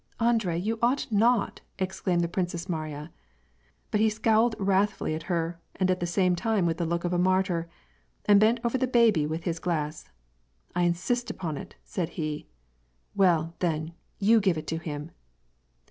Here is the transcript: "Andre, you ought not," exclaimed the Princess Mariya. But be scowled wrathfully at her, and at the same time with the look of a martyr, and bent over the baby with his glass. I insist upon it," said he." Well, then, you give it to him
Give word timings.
"Andre, 0.29 0.57
you 0.59 0.79
ought 0.81 1.05
not," 1.11 1.61
exclaimed 1.77 2.21
the 2.23 2.27
Princess 2.27 2.67
Mariya. 2.67 3.11
But 3.91 3.99
be 3.99 4.09
scowled 4.09 4.55
wrathfully 4.57 5.13
at 5.13 5.21
her, 5.29 5.59
and 5.75 5.91
at 5.91 5.99
the 5.99 6.07
same 6.07 6.35
time 6.35 6.65
with 6.65 6.77
the 6.77 6.87
look 6.87 7.03
of 7.03 7.13
a 7.13 7.19
martyr, 7.19 7.69
and 8.25 8.39
bent 8.39 8.59
over 8.63 8.79
the 8.79 8.87
baby 8.87 9.27
with 9.27 9.43
his 9.43 9.59
glass. 9.59 10.09
I 10.75 10.85
insist 10.85 11.29
upon 11.29 11.55
it," 11.55 11.75
said 11.83 12.09
he." 12.17 12.47
Well, 13.23 13.53
then, 13.59 13.93
you 14.17 14.39
give 14.39 14.57
it 14.57 14.65
to 14.69 14.77
him 14.79 15.11